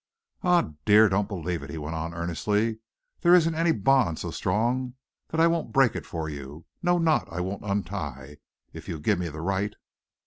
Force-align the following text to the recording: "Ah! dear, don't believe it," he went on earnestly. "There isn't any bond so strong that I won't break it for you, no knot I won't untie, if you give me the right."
"Ah! 0.41 0.71
dear, 0.83 1.07
don't 1.09 1.27
believe 1.27 1.61
it," 1.61 1.69
he 1.69 1.77
went 1.77 1.95
on 1.95 2.11
earnestly. 2.15 2.79
"There 3.19 3.35
isn't 3.35 3.53
any 3.53 3.71
bond 3.71 4.17
so 4.17 4.31
strong 4.31 4.95
that 5.27 5.39
I 5.39 5.45
won't 5.45 5.71
break 5.71 5.95
it 5.95 6.07
for 6.07 6.27
you, 6.27 6.65
no 6.81 6.97
knot 6.97 7.27
I 7.31 7.39
won't 7.39 7.61
untie, 7.63 8.37
if 8.73 8.89
you 8.89 8.99
give 8.99 9.19
me 9.19 9.29
the 9.29 9.41
right." 9.41 9.75